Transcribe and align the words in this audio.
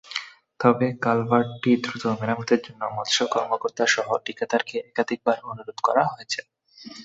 তবে 0.59 0.87
কালভার্টটি 1.03 1.71
দ্রুত 1.83 2.03
মেরামতের 2.19 2.59
জন্য 2.65 2.81
মৎস্য 2.95 3.19
কর্মকর্তাসহ 3.33 4.07
ঠিকাদারকে 4.25 4.75
একাধিকবার 4.89 5.37
অনুরোধ 5.51 5.77
করা 5.87 6.03
হয়েছে। 6.11 6.39